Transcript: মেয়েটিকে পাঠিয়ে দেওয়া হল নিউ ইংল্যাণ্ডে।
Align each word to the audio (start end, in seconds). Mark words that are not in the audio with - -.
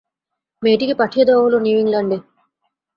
মেয়েটিকে 0.63 0.95
পাঠিয়ে 0.95 1.27
দেওয়া 1.27 1.43
হল 1.45 1.53
নিউ 1.65 1.77
ইংল্যাণ্ডে। 1.79 2.17